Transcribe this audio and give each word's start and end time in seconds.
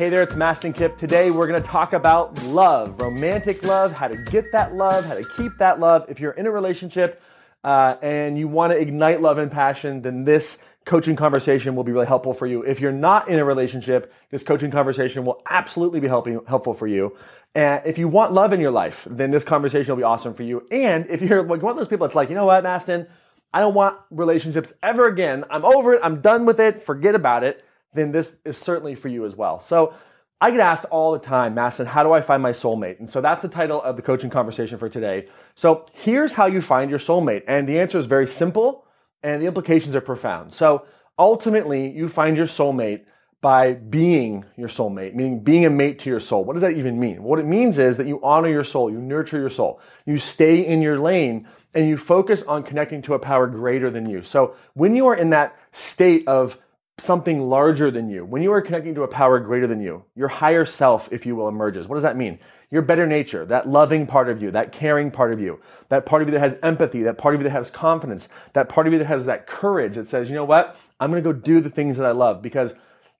Hey 0.00 0.08
there, 0.08 0.22
it's 0.22 0.32
Mastin 0.32 0.74
Kipp. 0.74 0.96
Today 0.96 1.30
we're 1.30 1.46
gonna 1.46 1.60
talk 1.60 1.92
about 1.92 2.42
love, 2.44 2.98
romantic 2.98 3.62
love, 3.62 3.92
how 3.92 4.08
to 4.08 4.16
get 4.16 4.50
that 4.50 4.74
love, 4.74 5.04
how 5.04 5.12
to 5.12 5.22
keep 5.36 5.52
that 5.58 5.78
love. 5.78 6.06
If 6.08 6.20
you're 6.20 6.32
in 6.32 6.46
a 6.46 6.50
relationship 6.50 7.20
uh, 7.64 7.96
and 8.00 8.38
you 8.38 8.48
wanna 8.48 8.76
ignite 8.76 9.20
love 9.20 9.36
and 9.36 9.52
passion, 9.52 10.00
then 10.00 10.24
this 10.24 10.56
coaching 10.86 11.16
conversation 11.16 11.76
will 11.76 11.84
be 11.84 11.92
really 11.92 12.06
helpful 12.06 12.32
for 12.32 12.46
you. 12.46 12.62
If 12.62 12.80
you're 12.80 12.92
not 12.92 13.28
in 13.28 13.38
a 13.38 13.44
relationship, 13.44 14.10
this 14.30 14.42
coaching 14.42 14.70
conversation 14.70 15.26
will 15.26 15.42
absolutely 15.50 16.00
be 16.00 16.08
helping, 16.08 16.40
helpful 16.48 16.72
for 16.72 16.86
you. 16.86 17.14
And 17.54 17.82
if 17.84 17.98
you 17.98 18.08
want 18.08 18.32
love 18.32 18.54
in 18.54 18.60
your 18.60 18.70
life, 18.70 19.06
then 19.10 19.28
this 19.28 19.44
conversation 19.44 19.92
will 19.92 19.98
be 19.98 20.04
awesome 20.04 20.32
for 20.32 20.44
you. 20.44 20.66
And 20.70 21.08
if 21.10 21.20
you're 21.20 21.42
one 21.42 21.62
of 21.62 21.76
those 21.76 21.88
people 21.88 22.06
that's 22.06 22.16
like, 22.16 22.30
you 22.30 22.34
know 22.34 22.46
what, 22.46 22.64
Mastin, 22.64 23.06
I 23.52 23.60
don't 23.60 23.74
want 23.74 23.98
relationships 24.10 24.72
ever 24.82 25.08
again. 25.08 25.44
I'm 25.50 25.66
over 25.66 25.92
it. 25.92 26.00
I'm 26.02 26.22
done 26.22 26.46
with 26.46 26.58
it. 26.58 26.80
Forget 26.80 27.14
about 27.14 27.44
it 27.44 27.62
then 27.94 28.12
this 28.12 28.36
is 28.44 28.56
certainly 28.58 28.94
for 28.94 29.08
you 29.08 29.24
as 29.26 29.36
well. 29.36 29.60
So 29.60 29.94
I 30.40 30.50
get 30.50 30.60
asked 30.60 30.86
all 30.86 31.12
the 31.12 31.18
time, 31.18 31.54
Mastin, 31.54 31.86
how 31.86 32.02
do 32.02 32.12
I 32.12 32.22
find 32.22 32.42
my 32.42 32.52
soulmate? 32.52 32.98
And 32.98 33.10
so 33.10 33.20
that's 33.20 33.42
the 33.42 33.48
title 33.48 33.82
of 33.82 33.96
the 33.96 34.02
coaching 34.02 34.30
conversation 34.30 34.78
for 34.78 34.88
today. 34.88 35.28
So 35.54 35.86
here's 35.92 36.32
how 36.32 36.46
you 36.46 36.62
find 36.62 36.88
your 36.88 36.98
soulmate. 36.98 37.42
And 37.46 37.68
the 37.68 37.78
answer 37.78 37.98
is 37.98 38.06
very 38.06 38.26
simple 38.26 38.86
and 39.22 39.42
the 39.42 39.46
implications 39.46 39.94
are 39.94 40.00
profound. 40.00 40.54
So 40.54 40.86
ultimately, 41.18 41.90
you 41.90 42.08
find 42.08 42.36
your 42.36 42.46
soulmate 42.46 43.06
by 43.42 43.72
being 43.72 44.44
your 44.56 44.68
soulmate, 44.68 45.14
meaning 45.14 45.40
being 45.40 45.64
a 45.64 45.70
mate 45.70 45.98
to 46.00 46.10
your 46.10 46.20
soul. 46.20 46.44
What 46.44 46.54
does 46.54 46.62
that 46.62 46.76
even 46.76 47.00
mean? 47.00 47.22
What 47.22 47.38
it 47.38 47.46
means 47.46 47.78
is 47.78 47.96
that 47.96 48.06
you 48.06 48.20
honor 48.22 48.50
your 48.50 48.64
soul, 48.64 48.90
you 48.90 48.98
nurture 48.98 49.38
your 49.38 49.50
soul, 49.50 49.80
you 50.04 50.18
stay 50.18 50.66
in 50.66 50.82
your 50.82 50.98
lane, 50.98 51.48
and 51.74 51.88
you 51.88 51.96
focus 51.96 52.42
on 52.42 52.62
connecting 52.62 53.00
to 53.02 53.14
a 53.14 53.18
power 53.18 53.46
greater 53.46 53.90
than 53.90 54.08
you. 54.08 54.22
So 54.22 54.54
when 54.74 54.94
you 54.94 55.06
are 55.06 55.14
in 55.14 55.30
that 55.30 55.56
state 55.72 56.26
of 56.28 56.58
something 57.00 57.48
larger 57.48 57.90
than 57.90 58.08
you, 58.08 58.24
when 58.24 58.42
you 58.42 58.52
are 58.52 58.60
connecting 58.60 58.94
to 58.94 59.02
a 59.02 59.08
power 59.08 59.40
greater 59.40 59.66
than 59.66 59.80
you, 59.80 60.04
your 60.14 60.28
higher 60.28 60.64
self, 60.64 61.12
if 61.12 61.24
you 61.26 61.34
will, 61.34 61.48
emerges. 61.48 61.88
What 61.88 61.96
does 61.96 62.02
that 62.02 62.16
mean? 62.16 62.38
Your 62.70 62.82
better 62.82 63.06
nature, 63.06 63.44
that 63.46 63.68
loving 63.68 64.06
part 64.06 64.28
of 64.28 64.42
you, 64.42 64.50
that 64.52 64.72
caring 64.72 65.10
part 65.10 65.32
of 65.32 65.40
you, 65.40 65.60
that 65.88 66.06
part 66.06 66.22
of 66.22 66.28
you 66.28 66.32
that 66.32 66.40
has 66.40 66.56
empathy, 66.62 67.02
that 67.02 67.18
part 67.18 67.34
of 67.34 67.40
you 67.40 67.44
that 67.44 67.50
has 67.50 67.70
confidence, 67.70 68.28
that 68.52 68.68
part 68.68 68.86
of 68.86 68.92
you 68.92 68.98
that 68.98 69.06
has 69.06 69.24
that 69.24 69.46
courage 69.46 69.96
that 69.96 70.08
says, 70.08 70.28
you 70.28 70.34
know 70.34 70.44
what? 70.44 70.76
I'm 71.00 71.10
going 71.10 71.22
to 71.22 71.32
go 71.32 71.38
do 71.38 71.60
the 71.60 71.70
things 71.70 71.96
that 71.96 72.06
I 72.06 72.12
love 72.12 72.42
because 72.42 72.74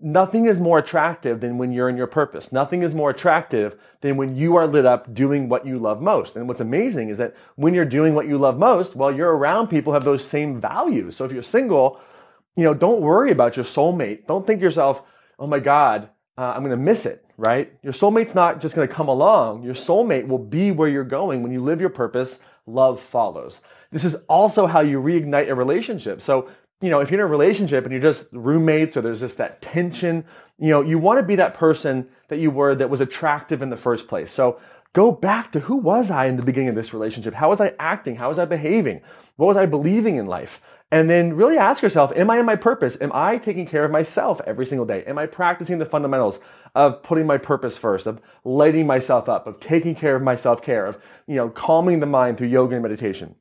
nothing 0.00 0.46
is 0.46 0.60
more 0.60 0.78
attractive 0.78 1.40
than 1.40 1.58
when 1.58 1.72
you're 1.72 1.88
in 1.88 1.96
your 1.96 2.06
purpose. 2.06 2.52
Nothing 2.52 2.82
is 2.82 2.94
more 2.94 3.10
attractive 3.10 3.78
than 4.00 4.16
when 4.16 4.36
you 4.36 4.56
are 4.56 4.66
lit 4.66 4.84
up 4.84 5.14
doing 5.14 5.48
what 5.48 5.66
you 5.66 5.78
love 5.78 6.00
most. 6.00 6.36
And 6.36 6.48
what's 6.48 6.60
amazing 6.60 7.08
is 7.08 7.18
that 7.18 7.34
when 7.54 7.72
you're 7.72 7.84
doing 7.84 8.14
what 8.14 8.26
you 8.26 8.38
love 8.38 8.58
most, 8.58 8.96
well, 8.96 9.14
you're 9.14 9.36
around 9.36 9.68
people 9.68 9.92
have 9.92 10.04
those 10.04 10.24
same 10.24 10.60
values. 10.60 11.16
So 11.16 11.24
if 11.24 11.32
you're 11.32 11.42
single, 11.42 12.00
you 12.56 12.64
know, 12.64 12.74
don't 12.74 13.00
worry 13.00 13.30
about 13.30 13.56
your 13.56 13.64
soulmate. 13.64 14.26
Don't 14.26 14.46
think 14.46 14.60
to 14.60 14.64
yourself, 14.64 15.02
oh 15.38 15.46
my 15.46 15.60
God, 15.60 16.08
uh, 16.38 16.52
I'm 16.54 16.62
going 16.62 16.70
to 16.70 16.76
miss 16.76 17.06
it, 17.06 17.24
right? 17.36 17.72
Your 17.82 17.92
soulmate's 17.92 18.34
not 18.34 18.60
just 18.60 18.74
going 18.74 18.88
to 18.88 18.94
come 18.94 19.08
along. 19.08 19.62
Your 19.62 19.74
soulmate 19.74 20.26
will 20.26 20.38
be 20.38 20.70
where 20.70 20.88
you're 20.88 21.04
going. 21.04 21.42
When 21.42 21.52
you 21.52 21.60
live 21.60 21.80
your 21.80 21.90
purpose, 21.90 22.40
love 22.66 23.00
follows. 23.00 23.60
This 23.92 24.04
is 24.04 24.16
also 24.28 24.66
how 24.66 24.80
you 24.80 25.00
reignite 25.00 25.48
a 25.48 25.54
relationship. 25.54 26.20
So, 26.20 26.48
you 26.80 26.90
know, 26.90 27.00
if 27.00 27.10
you're 27.10 27.20
in 27.20 27.26
a 27.26 27.30
relationship 27.30 27.84
and 27.84 27.92
you're 27.92 28.02
just 28.02 28.28
roommates 28.32 28.96
or 28.96 29.02
there's 29.02 29.20
just 29.20 29.38
that 29.38 29.62
tension, 29.62 30.24
you 30.58 30.70
know, 30.70 30.82
you 30.82 30.98
want 30.98 31.18
to 31.18 31.22
be 31.22 31.36
that 31.36 31.54
person 31.54 32.08
that 32.28 32.38
you 32.38 32.50
were 32.50 32.74
that 32.74 32.90
was 32.90 33.00
attractive 33.00 33.62
in 33.62 33.70
the 33.70 33.76
first 33.76 34.08
place. 34.08 34.32
So 34.32 34.60
go 34.92 35.12
back 35.12 35.52
to 35.52 35.60
who 35.60 35.76
was 35.76 36.10
I 36.10 36.26
in 36.26 36.36
the 36.36 36.42
beginning 36.42 36.70
of 36.70 36.74
this 36.74 36.92
relationship? 36.92 37.34
How 37.34 37.50
was 37.50 37.60
I 37.60 37.74
acting? 37.78 38.16
How 38.16 38.28
was 38.28 38.38
I 38.38 38.44
behaving? 38.44 39.00
What 39.36 39.46
was 39.46 39.56
I 39.56 39.66
believing 39.66 40.16
in 40.16 40.26
life? 40.26 40.60
And 40.92 41.10
then 41.10 41.34
really 41.34 41.58
ask 41.58 41.82
yourself, 41.82 42.12
am 42.14 42.30
I 42.30 42.38
in 42.38 42.46
my 42.46 42.54
purpose? 42.54 42.96
Am 43.00 43.10
I 43.12 43.38
taking 43.38 43.66
care 43.66 43.84
of 43.84 43.90
myself 43.90 44.40
every 44.46 44.66
single 44.66 44.86
day? 44.86 45.02
Am 45.04 45.18
I 45.18 45.26
practicing 45.26 45.78
the 45.78 45.84
fundamentals 45.84 46.38
of 46.76 47.02
putting 47.02 47.26
my 47.26 47.38
purpose 47.38 47.76
first, 47.76 48.06
of 48.06 48.20
lighting 48.44 48.86
myself 48.86 49.28
up, 49.28 49.48
of 49.48 49.58
taking 49.58 49.96
care 49.96 50.14
of 50.14 50.22
my 50.22 50.36
self-care, 50.36 50.86
of, 50.86 50.98
you 51.26 51.34
know, 51.34 51.48
calming 51.48 51.98
the 51.98 52.06
mind 52.06 52.38
through 52.38 52.48
yoga 52.48 52.74
and 52.74 52.84
meditation? 52.84 53.34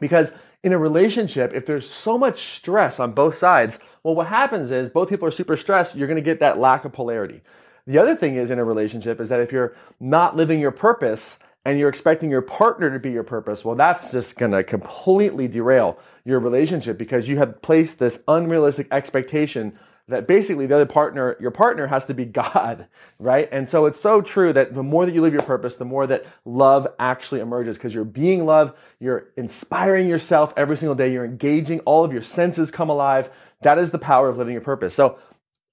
Because 0.00 0.32
in 0.64 0.72
a 0.72 0.78
relationship, 0.78 1.52
if 1.54 1.64
there's 1.64 1.88
so 1.88 2.18
much 2.18 2.56
stress 2.56 2.98
on 2.98 3.12
both 3.12 3.36
sides, 3.36 3.78
well, 4.02 4.16
what 4.16 4.26
happens 4.26 4.72
is 4.72 4.88
both 4.88 5.08
people 5.08 5.28
are 5.28 5.30
super 5.30 5.56
stressed, 5.56 5.94
you're 5.94 6.08
going 6.08 6.16
to 6.16 6.22
get 6.22 6.40
that 6.40 6.58
lack 6.58 6.84
of 6.84 6.92
polarity. 6.92 7.42
The 7.86 7.98
other 7.98 8.16
thing 8.16 8.36
is 8.36 8.50
in 8.50 8.58
a 8.58 8.64
relationship 8.64 9.20
is 9.20 9.28
that 9.28 9.40
if 9.40 9.52
you're 9.52 9.76
not 10.00 10.36
living 10.36 10.58
your 10.58 10.72
purpose, 10.72 11.38
and 11.64 11.78
you're 11.78 11.88
expecting 11.88 12.30
your 12.30 12.42
partner 12.42 12.90
to 12.92 12.98
be 12.98 13.10
your 13.10 13.24
purpose, 13.24 13.64
well, 13.64 13.74
that's 13.74 14.10
just 14.12 14.36
gonna 14.36 14.62
completely 14.62 15.48
derail 15.48 15.98
your 16.24 16.40
relationship 16.40 16.98
because 16.98 17.28
you 17.28 17.38
have 17.38 17.62
placed 17.62 17.98
this 17.98 18.22
unrealistic 18.28 18.86
expectation 18.90 19.78
that 20.06 20.26
basically 20.26 20.66
the 20.66 20.74
other 20.74 20.86
partner, 20.86 21.36
your 21.40 21.50
partner 21.50 21.86
has 21.86 22.04
to 22.04 22.14
be 22.14 22.26
God, 22.26 22.86
right? 23.18 23.48
And 23.50 23.68
so 23.68 23.86
it's 23.86 24.00
so 24.00 24.20
true 24.20 24.52
that 24.52 24.74
the 24.74 24.82
more 24.82 25.06
that 25.06 25.14
you 25.14 25.22
live 25.22 25.32
your 25.32 25.42
purpose, 25.42 25.76
the 25.76 25.84
more 25.84 26.06
that 26.06 26.26
love 26.44 26.86
actually 26.98 27.40
emerges 27.40 27.78
because 27.78 27.94
you're 27.94 28.04
being 28.04 28.44
love, 28.44 28.76
you're 29.00 29.28
inspiring 29.36 30.08
yourself 30.08 30.52
every 30.56 30.76
single 30.76 30.94
day, 30.94 31.10
you're 31.10 31.24
engaging, 31.24 31.80
all 31.80 32.04
of 32.04 32.12
your 32.12 32.22
senses 32.22 32.70
come 32.70 32.90
alive. 32.90 33.30
That 33.62 33.78
is 33.78 33.92
the 33.92 33.98
power 33.98 34.28
of 34.28 34.36
living 34.36 34.52
your 34.52 34.62
purpose. 34.62 34.94
So 34.94 35.18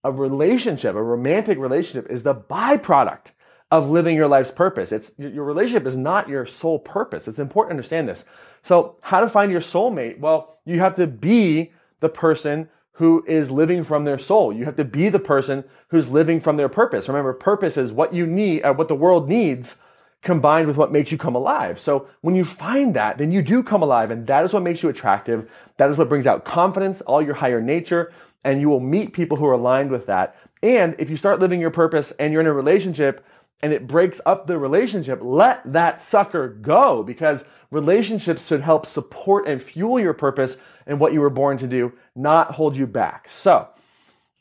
a 0.04 0.12
relationship, 0.12 0.96
a 0.96 1.04
romantic 1.04 1.58
relationship 1.58 2.10
is 2.10 2.24
the 2.24 2.34
byproduct 2.34 3.34
of 3.72 3.90
living 3.90 4.16
your 4.16 4.28
life's 4.28 4.52
purpose. 4.52 4.92
It's 4.92 5.14
your 5.18 5.46
relationship 5.46 5.88
is 5.88 5.98
not 5.98 6.28
your 6.28 6.46
sole 6.46 6.78
purpose. 6.78 7.28
It's 7.28 7.40
important 7.40 7.70
to 7.70 7.78
understand 7.78 8.10
this. 8.10 8.26
So, 8.62 8.98
how 9.02 9.22
to 9.22 9.30
find 9.30 9.52
your 9.52 9.62
soulmate? 9.62 10.20
Well, 10.20 10.60
you 10.66 10.80
have 10.80 10.96
to 10.96 11.08
be 11.08 11.72
the 12.02 12.10
person 12.10 12.70
who 12.94 13.24
is 13.28 13.50
living 13.50 13.84
from 13.84 14.04
their 14.04 14.20
soul. 14.20 14.54
You 14.54 14.66
have 14.66 14.76
to 14.76 14.84
be 14.84 15.10
the 15.10 15.20
person 15.20 15.64
who's 15.88 16.10
living 16.10 16.40
from 16.42 16.58
their 16.58 16.70
purpose. 16.70 17.08
Remember, 17.08 17.34
purpose 17.34 17.78
is 17.78 17.94
what 17.94 18.14
you 18.14 18.28
need, 18.28 18.62
uh, 18.64 18.74
what 18.74 18.90
the 18.90 18.96
world 18.96 19.30
needs 19.30 19.80
combined 20.22 20.68
with 20.68 20.78
what 20.78 20.92
makes 20.92 21.12
you 21.12 21.18
come 21.18 21.34
alive. 21.34 21.80
So 21.80 22.08
when 22.22 22.36
you 22.36 22.46
find 22.46 22.94
that, 22.94 23.18
then 23.18 23.32
you 23.32 23.42
do 23.42 23.64
come 23.64 23.82
alive 23.82 24.12
and 24.12 24.28
that 24.28 24.46
is 24.46 24.54
what 24.54 24.62
makes 24.62 24.84
you 24.84 24.90
attractive. 24.90 25.50
That 25.78 25.90
is 25.90 25.98
what 25.98 26.10
brings 26.10 26.28
out 26.28 26.46
confidence, 26.46 27.02
all 27.02 27.24
your 27.24 27.36
higher 27.36 27.60
nature, 27.60 28.14
and 28.44 28.62
you 28.62 28.70
will 28.70 28.80
meet 28.80 29.14
people 29.14 29.38
who 29.38 29.46
are 29.48 29.54
aligned 29.54 29.90
with 29.90 30.06
that. 30.06 30.36
And 30.62 30.96
if 31.00 31.10
you 31.10 31.18
start 31.18 31.40
living 31.40 31.60
your 31.60 31.72
purpose 31.72 32.12
and 32.20 32.32
you're 32.32 32.42
in 32.42 32.48
a 32.48 32.54
relationship 32.54 33.26
and 33.62 33.74
it 33.74 33.88
breaks 33.88 34.20
up 34.26 34.48
the 34.48 34.58
relationship, 34.58 35.20
let 35.22 35.62
that 35.72 36.02
sucker 36.02 36.50
go 36.50 37.04
because 37.04 37.48
relationships 37.70 38.48
should 38.48 38.62
help 38.62 38.86
support 38.86 39.48
and 39.48 39.62
fuel 39.62 40.00
your 40.00 40.14
purpose 40.14 40.58
and 40.86 41.00
what 41.00 41.14
you 41.14 41.22
were 41.22 41.30
born 41.30 41.58
to 41.60 41.68
do, 41.68 41.94
not 42.16 42.56
hold 42.56 42.76
you 42.76 42.88
back. 42.88 43.30
So, 43.30 43.68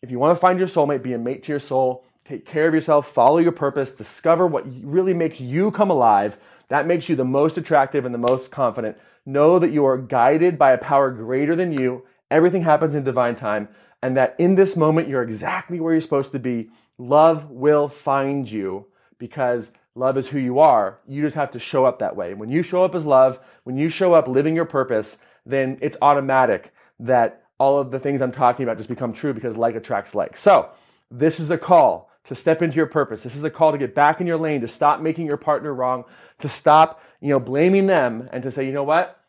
if 0.03 0.11
you 0.11 0.19
want 0.19 0.37
to 0.37 0.41
find 0.41 0.59
your 0.59 0.69
soulmate, 0.69 1.03
be 1.03 1.13
a 1.13 1.19
mate 1.19 1.43
to 1.45 1.53
your 1.53 1.61
soul, 1.61 2.05
take 2.25 2.47
care 2.47 2.67
of 2.67 2.75
yourself, 2.75 3.07
follow 3.13 3.39
your 3.39 3.53
purpose, 3.53 3.93
discover 3.93 4.47
what 4.47 4.65
really 4.83 5.13
makes 5.13 5.41
you 5.41 5.71
come 5.71 5.91
alive, 5.91 6.39
that 6.69 6.87
makes 6.87 7.09
you 7.09 7.17
the 7.17 7.25
most 7.25 7.59
attractive 7.59 8.07
and 8.07 8.15
the 8.15 8.19
most 8.19 8.51
confident. 8.51 8.97
Know 9.27 9.59
that 9.59 9.73
you 9.73 9.85
are 9.85 9.99
guided 9.99 10.59
by 10.59 10.73
a 10.73 10.79
power 10.79 11.11
greater 11.11 11.55
than 11.55 11.77
you. 11.77 12.07
Everything 12.31 12.63
happens 12.63 12.95
in 12.95 13.05
divine 13.05 13.37
time, 13.37 13.69
and 14.03 14.17
that 14.17 14.35
in 14.39 14.55
this 14.55 14.77
moment, 14.77 15.09
you're 15.09 15.23
exactly 15.23 15.79
where 15.79 15.93
you're 15.93 16.01
supposed 16.01 16.33
to 16.33 16.39
be. 16.39 16.71
Love 16.97 17.51
will 17.51 17.89
find 17.89 18.51
you 18.51 18.87
because 19.21 19.71
love 19.95 20.19
is 20.19 20.27
who 20.27 20.41
you 20.41 20.59
are. 20.59 20.99
You 21.07 21.23
just 21.23 21.37
have 21.37 21.53
to 21.53 21.61
show 21.61 21.85
up 21.85 22.01
that 22.01 22.17
way. 22.17 22.35
When 22.35 22.51
you 22.51 22.65
show 22.65 22.83
up 22.83 22.97
as 22.97 23.07
love, 23.07 23.39
when 23.63 23.77
you 23.77 23.89
show 23.89 24.15
up 24.15 24.27
living 24.27 24.57
your 24.57 24.65
purpose, 24.65 25.19
then 25.47 25.79
it's 25.81 25.97
automatic 26.03 26.73
that 26.99 27.45
all 27.59 27.79
of 27.79 27.93
the 27.93 28.01
things 28.01 28.21
I'm 28.21 28.33
talking 28.33 28.65
about 28.65 28.79
just 28.79 28.89
become 28.89 29.13
true 29.13 29.33
because 29.33 29.57
like 29.57 29.77
attracts 29.77 30.17
like. 30.17 30.37
So, 30.37 30.71
this 31.13 31.39
is 31.39 31.51
a 31.51 31.59
call 31.59 32.11
to 32.25 32.35
step 32.35 32.63
into 32.63 32.77
your 32.77 32.87
purpose. 32.87 33.23
This 33.23 33.37
is 33.37 33.45
a 33.45 33.51
call 33.51 33.73
to 33.73 33.79
get 33.79 33.95
back 33.95 34.21
in 34.21 34.27
your 34.27 34.37
lane, 34.39 34.61
to 34.63 34.69
stop 34.69 35.01
making 35.01 35.27
your 35.27 35.37
partner 35.37 35.75
wrong, 35.75 36.05
to 36.39 36.49
stop, 36.49 37.03
you 37.21 37.29
know, 37.29 37.41
blaming 37.41 37.87
them 37.87 38.29
and 38.33 38.43
to 38.43 38.51
say, 38.51 38.65
"You 38.65 38.73
know 38.73 38.85
what? 38.85 39.21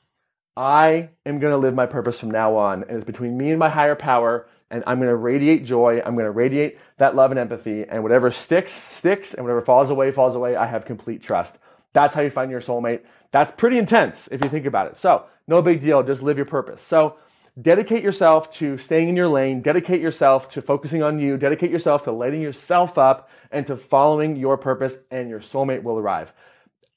I 0.55 1.09
am 1.25 1.39
going 1.39 1.51
to 1.51 1.57
live 1.57 1.73
my 1.73 1.85
purpose 1.85 2.19
from 2.19 2.31
now 2.31 2.55
on. 2.55 2.83
And 2.83 2.97
it's 2.97 3.05
between 3.05 3.37
me 3.37 3.49
and 3.49 3.59
my 3.59 3.69
higher 3.69 3.95
power 3.95 4.47
and 4.71 4.83
I'm 4.87 4.97
going 4.97 5.09
to 5.09 5.15
radiate 5.15 5.65
joy. 5.65 6.01
I'm 6.03 6.13
going 6.15 6.25
to 6.25 6.31
radiate 6.31 6.79
that 6.97 7.15
love 7.15 7.31
and 7.31 7.39
empathy. 7.39 7.83
And 7.87 8.01
whatever 8.01 8.31
sticks, 8.31 8.71
sticks, 8.71 9.33
and 9.33 9.43
whatever 9.43 9.61
falls 9.61 9.89
away, 9.89 10.11
falls 10.11 10.35
away. 10.35 10.55
I 10.55 10.65
have 10.65 10.85
complete 10.85 11.21
trust. 11.21 11.59
That's 11.93 12.15
how 12.15 12.21
you 12.21 12.29
find 12.29 12.49
your 12.49 12.61
soulmate. 12.61 13.01
That's 13.31 13.51
pretty 13.57 13.77
intense 13.77 14.27
if 14.31 14.41
you 14.43 14.49
think 14.49 14.65
about 14.65 14.87
it. 14.87 14.97
So, 14.97 15.25
no 15.47 15.61
big 15.61 15.81
deal. 15.81 16.01
Just 16.03 16.23
live 16.23 16.37
your 16.37 16.45
purpose. 16.45 16.81
So, 16.81 17.17
dedicate 17.61 18.01
yourself 18.01 18.53
to 18.55 18.77
staying 18.77 19.09
in 19.09 19.17
your 19.17 19.27
lane. 19.27 19.61
Dedicate 19.61 19.99
yourself 19.99 20.49
to 20.53 20.61
focusing 20.61 21.03
on 21.03 21.19
you. 21.19 21.37
Dedicate 21.37 21.69
yourself 21.69 22.03
to 22.03 22.11
lighting 22.11 22.41
yourself 22.41 22.97
up 22.97 23.29
and 23.51 23.67
to 23.67 23.75
following 23.75 24.37
your 24.37 24.57
purpose, 24.57 24.99
and 25.11 25.29
your 25.29 25.41
soulmate 25.41 25.83
will 25.83 25.97
arrive. 25.97 26.33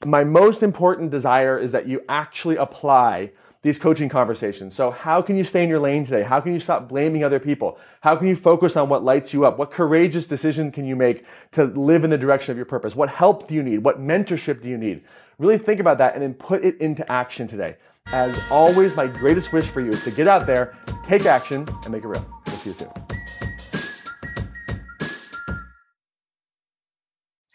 My 0.07 0.23
most 0.23 0.63
important 0.63 1.11
desire 1.11 1.59
is 1.59 1.73
that 1.73 1.89
you 1.89 2.03
actually 2.09 2.57
apply 2.57 3.33
these 3.65 3.79
coaching 3.79 4.11
conversations. 4.11 4.77
So, 4.77 4.91
how 4.91 5.23
can 5.23 5.37
you 5.37 5.43
stay 5.43 5.65
in 5.65 5.71
your 5.71 5.81
lane 5.81 6.05
today? 6.05 6.23
How 6.23 6.39
can 6.41 6.53
you 6.53 6.61
stop 6.61 6.87
blaming 6.87 7.25
other 7.25 7.41
people? 7.41 7.79
How 8.03 8.15
can 8.15 8.29
you 8.29 8.37
focus 8.37 8.77
on 8.77 8.91
what 8.91 9.03
lights 9.03 9.33
you 9.33 9.47
up? 9.47 9.59
What 9.59 9.73
courageous 9.73 10.27
decision 10.27 10.71
can 10.71 10.85
you 10.85 10.95
make 10.95 11.25
to 11.53 11.65
live 11.65 12.05
in 12.05 12.11
the 12.11 12.19
direction 12.19 12.53
of 12.53 12.59
your 12.59 12.67
purpose? 12.67 12.95
What 12.95 13.09
help 13.09 13.49
do 13.49 13.55
you 13.55 13.63
need? 13.63 13.79
What 13.79 13.99
mentorship 13.99 14.63
do 14.63 14.69
you 14.69 14.77
need? 14.77 15.03
Really 15.39 15.59
think 15.59 15.81
about 15.81 15.99
that 15.99 16.13
and 16.13 16.23
then 16.23 16.35
put 16.35 16.63
it 16.63 16.79
into 16.79 17.11
action 17.11 17.49
today. 17.49 17.77
As 18.09 18.39
always, 18.51 18.95
my 18.95 19.07
greatest 19.07 19.53
wish 19.55 19.67
for 19.67 19.81
you 19.81 19.89
is 19.89 20.05
to 20.05 20.11
get 20.11 20.29
out 20.29 20.47
there, 20.47 20.77
take 21.07 21.25
action, 21.25 21.67
and 21.85 21.91
make 21.91 22.05
it 22.05 22.09
real. 22.09 22.25
We'll 22.47 22.57
see 22.59 22.71
you 22.71 22.75
soon. 22.75 23.14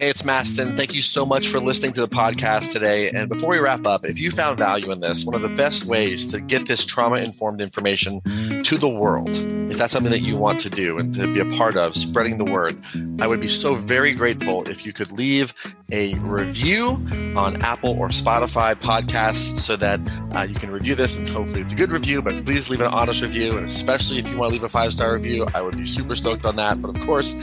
Hey, 0.02 0.08
it's 0.08 0.22
Mastin. 0.22 0.78
Thank 0.78 0.94
you 0.96 1.02
so 1.02 1.26
much 1.26 1.50
for 1.50 1.60
listening 1.60 1.92
to 1.92 2.00
the 2.00 2.08
podcast 2.08 2.72
today. 2.72 3.10
And 3.10 3.28
before 3.28 3.50
we 3.50 3.60
wrap 3.60 3.86
up, 3.86 4.06
if 4.06 4.18
you 4.18 4.32
found 4.32 4.58
value 4.58 4.92
in 4.92 5.02
this, 5.02 5.26
one 5.26 5.36
of 5.36 5.42
the 5.42 5.50
best 5.50 5.84
ways 5.84 6.26
to 6.28 6.40
get 6.40 6.68
this 6.68 6.86
trauma 6.86 7.18
informed 7.18 7.60
information 7.60 8.22
to 8.64 8.78
the 8.78 8.88
world, 8.88 9.36
if 9.70 9.78
that's 9.78 9.92
something 9.92 10.14
that 10.14 10.22
you 10.22 10.38
want 10.38 10.62
to 10.62 10.70
do 10.70 11.00
and 11.00 11.14
to 11.16 11.34
be 11.34 11.42
a 11.42 11.58
part 11.58 11.76
of, 11.76 11.96
spreading 11.96 12.38
the 12.38 12.46
word, 12.46 12.82
I 13.20 13.28
would 13.28 13.42
be 13.42 13.50
so 13.50 13.76
very 13.76 14.14
grateful 14.14 14.70
if 14.70 14.86
you 14.86 14.94
could 14.94 15.12
leave 15.12 15.54
a 15.92 16.16
review 16.16 17.02
on 17.36 17.62
Apple 17.62 17.98
or 18.00 18.10
Spotify 18.10 18.76
podcasts 18.76 19.60
so 19.60 19.76
that 19.78 20.00
uh, 20.36 20.46
you 20.48 20.56
can 20.56 20.72
review 20.72 20.96
this. 20.96 21.18
And 21.18 21.28
hopefully 21.28 21.62
it's 21.62 21.74
a 21.74 21.76
good 21.76 21.92
review, 21.92 22.22
but 22.22 22.46
please 22.46 22.70
leave 22.70 22.82
an 22.82 22.88
honest 22.88 23.22
review. 23.22 23.58
And 23.58 23.66
especially 23.66 24.20
if 24.20 24.30
you 24.30 24.38
want 24.38 24.50
to 24.50 24.54
leave 24.54 24.64
a 24.64 24.70
five 24.70 24.94
star 24.94 25.14
review, 25.14 25.46
I 25.54 25.62
would 25.62 25.78
be 25.78 25.86
super 25.86 26.16
stoked 26.16 26.46
on 26.46 26.56
that. 26.58 26.82
But 26.82 26.96
of 26.96 27.02
course, 27.06 27.36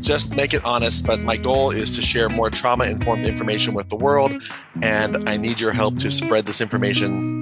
just 0.00 0.36
make 0.36 0.54
it 0.54 0.64
honest. 0.64 1.06
But 1.06 1.20
my 1.20 1.36
goal 1.36 1.70
is 1.70 1.94
to 1.96 2.02
share 2.02 2.28
more 2.28 2.50
trauma 2.50 2.84
informed 2.84 3.26
information 3.26 3.74
with 3.74 3.88
the 3.88 3.96
world. 3.96 4.32
And 4.82 5.28
I 5.28 5.36
need 5.36 5.60
your 5.60 5.72
help 5.72 5.98
to 5.98 6.10
spread 6.10 6.46
this 6.46 6.60
information. 6.60 7.41